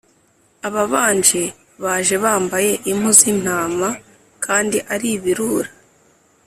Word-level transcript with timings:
Ababanje 0.67 1.43
baje 1.83 2.15
bambaye 2.23 2.71
impu 2.91 3.09
z'intama 3.17 3.89
kandi 4.45 4.77
ari 4.93 5.07
ibirura, 5.17 5.69